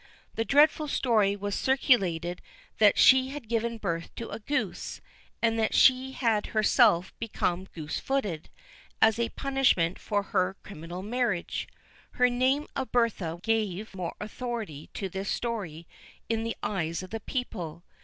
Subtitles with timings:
[0.33, 2.41] The dreadful story was circulated
[2.79, 4.99] that she had given birth to a goose,
[5.43, 8.49] and that she had herself become goose footed,
[8.99, 11.67] as a punishment for her criminal marriage.
[12.13, 15.87] Her name of Bertha gave more authority to this story
[16.27, 17.83] in the eyes of the people.